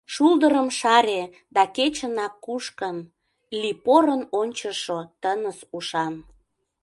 [0.13, 1.21] Шулдырым шаре
[1.55, 2.97] да, кечынак кушкын,
[3.59, 6.13] Лий порын ончышо, тыныс ушан.